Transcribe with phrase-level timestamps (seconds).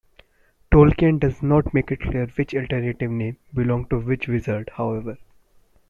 [0.71, 5.19] Tolkien does not make it clear which alternative name belongs to which wizard, however.